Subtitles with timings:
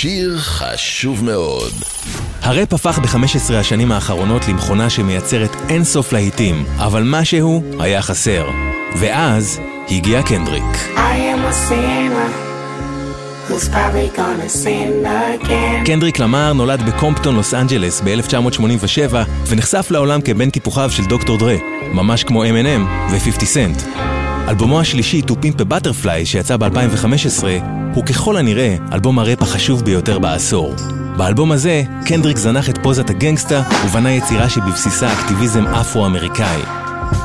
[0.00, 1.72] שיר חשוב מאוד.
[2.42, 8.46] הראפ הפך ב-15 השנים האחרונות למכונה שמייצרת אין סוף להיטים, אבל משהו היה חסר.
[8.96, 10.64] ואז הגיע קנדריק.
[15.84, 19.14] קנדריק למר נולד בקומפטון, לוס אנג'לס ב-1987
[19.46, 21.56] ונחשף לעולם כבן טיפוחיו של דוקטור דרה,
[21.92, 23.82] ממש כמו M&M ו-50 סנט.
[24.48, 27.44] אלבומו השלישי, "To Pimp a Butterfly", שיצא ב-2015,
[27.94, 30.74] הוא ככל הנראה אלבום הראפ החשוב ביותר בעשור.
[31.16, 36.60] באלבום הזה, קנדריק זנח את פוזת הגנגסטה ובנה יצירה שבבסיסה אקטיביזם אפרו-אמריקאי.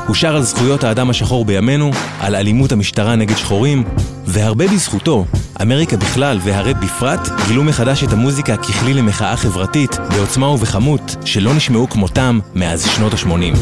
[0.06, 3.84] הוא שר על זכויות האדם השחור בימינו, על אלימות המשטרה נגד שחורים,
[4.26, 5.24] והרבה בזכותו,
[5.62, 11.88] אמריקה בכלל והראפ בפרט, גילו מחדש את המוזיקה ככלי למחאה חברתית, בעוצמה ובכמות, שלא נשמעו
[11.88, 13.56] כמותם מאז שנות ה-80.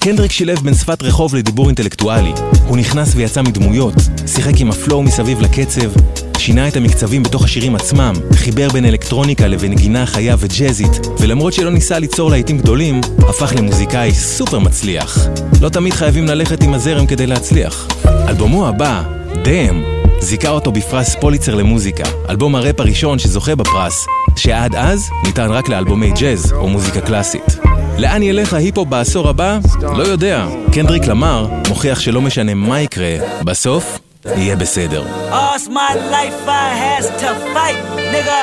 [0.00, 2.32] קנדריק שילב בין שפת רחוב לדיבור אינטלקטואלי.
[2.66, 3.94] הוא נכנס ויצא מדמויות,
[4.26, 5.90] שיחק עם הפלואו מסביב לקצב,
[6.38, 11.70] שינה את המקצבים בתוך השירים עצמם, חיבר בין אלקטרוניקה לבין גינה חיה וג'אזית, ולמרות שלא
[11.70, 15.18] ניסה ליצור להיטים גדולים, הפך למוזיקאי סופר מצליח.
[15.60, 17.88] לא תמיד חייבים ללכת עם הזרם כדי להצליח.
[18.28, 19.02] אלבומו הבא,
[19.44, 19.82] דאם,
[20.20, 26.12] זיכה אותו בפרס פוליצר למוזיקה, אלבום הראפ הראשון שזוכה בפרס, שעד אז ניתן רק לאלבומי
[26.20, 27.58] ג'אז או מוזיקה קלאסית.
[27.98, 29.58] לאן ילך ההיפ-הופ בעשור הבא?
[29.82, 30.46] לא יודע.
[30.72, 35.03] קנדריק למר מוכיח שלא משנה מה יקרה, בסוף יהיה בסדר.
[35.31, 37.79] All's my life I has to fight,
[38.13, 38.41] nigga.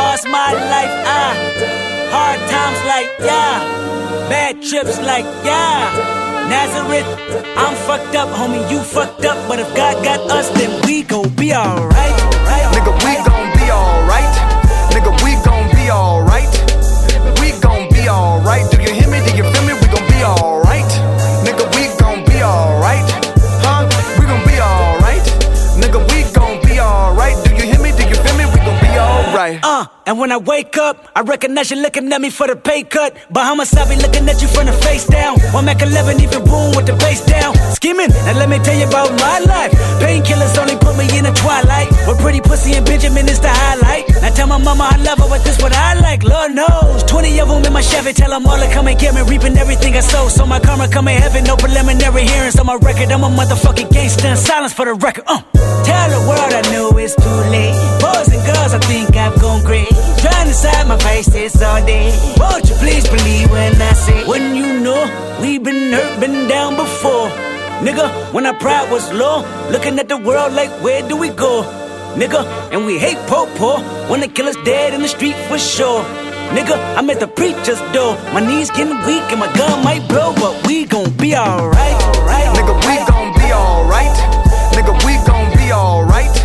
[0.00, 1.26] All's my life I
[2.14, 3.54] hard times like yeah,
[4.32, 6.20] bad trips like yeah.
[6.52, 7.08] Nazareth,
[7.56, 11.30] I'm fucked up, homie, you fucked up, but if God got us, then we gon'
[11.30, 12.35] be alright.
[29.37, 29.59] Alright.
[29.63, 32.83] Uh, and when I wake up, I recognize you looking at me for the pay
[32.83, 33.15] cut.
[33.29, 35.39] Bahamas, I be looking at you from the face down.
[35.53, 37.53] One Mac 11, even boom with the bass down.
[37.75, 39.71] Skimming, now let me tell you about my life.
[40.01, 41.89] Painkillers only put me in the twilight.
[42.07, 44.09] With pretty pussy and Benjamin is the highlight.
[44.21, 46.23] Now tell my mama I love her, but this what I like.
[46.23, 47.03] Lord knows.
[47.03, 49.21] 20 of them in my Chevy, tell them all to come and get me.
[49.21, 50.29] Reaping everything I sow.
[50.29, 53.11] So my karma come in heaven, no preliminary hearings on my record.
[53.11, 54.35] I'm a motherfucking gangster.
[54.35, 55.25] Silence for the record.
[55.27, 55.41] Uh.
[55.87, 57.75] Tell the world I know it's too late.
[58.01, 58.16] Boys
[67.81, 71.61] Nigga, when our pride was low, looking at the world like, where do we go?
[72.15, 72.43] Nigga,
[72.73, 73.77] and we hate po po
[74.09, 76.03] when the killer's dead in the street for sure.
[76.55, 78.15] Nigga, I'm at the preacher's door.
[78.33, 81.97] My knees getting weak and my gun might blow, but we gon' be alright.
[82.25, 82.49] Right?
[82.57, 84.17] Nigga, we gon' be alright.
[84.73, 86.36] Nigga, we gon' be alright.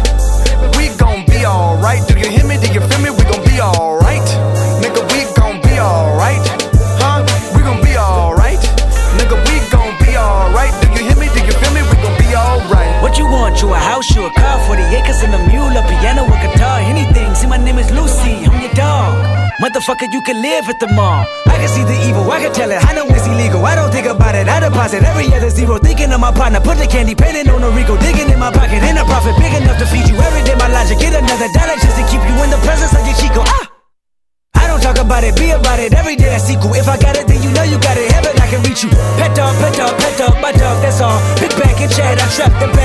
[19.82, 21.26] Motherfucker, you can live at the mall.
[21.47, 22.78] I can see the evil, I can tell it.
[22.87, 23.66] I know it's illegal.
[23.66, 24.47] I don't think about it.
[24.47, 25.78] I deposit every other zero.
[25.78, 27.98] Thinking of my partner, put the candy painting on a Rico.
[27.98, 29.52] Digging in my pocket, in a profit big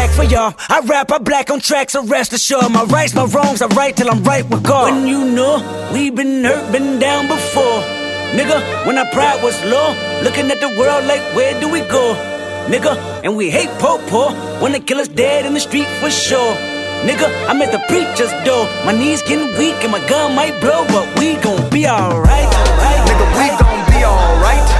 [0.07, 0.53] back for y'all.
[0.69, 2.71] I rap, I black on tracks, so rest assured.
[2.71, 4.91] My rights, my wrongs, I right till I'm right with God.
[4.93, 7.81] When you know we been hurt, been down before.
[8.35, 9.89] Nigga, when our pride was low,
[10.23, 12.15] looking at the world like, where do we go?
[12.67, 16.53] Nigga, and we hate po po when the killer's dead in the street for sure.
[17.07, 18.65] Nigga, I'm at the preacher's door.
[18.85, 22.51] My knees getting weak and my gun might blow, but we gon' be alright.
[23.07, 24.76] Nigga, we gon' be alright.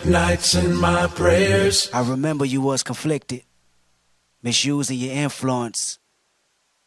[0.00, 1.90] Dark nights and my prayers.
[1.92, 3.42] I remember you was conflicted,
[4.42, 5.98] misusing your influence.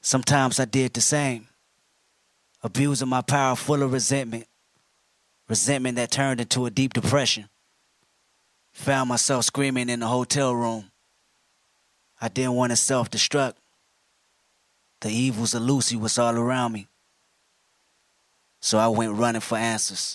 [0.01, 1.47] Sometimes I did the same,
[2.61, 4.47] abusing my power full of resentment,
[5.47, 7.49] resentment that turned into a deep depression.
[8.73, 10.85] Found myself screaming in the hotel room.
[12.19, 13.53] I didn't want to self destruct.
[15.01, 16.87] The evils of Lucy was all around me.
[18.61, 20.11] So I went running for answers.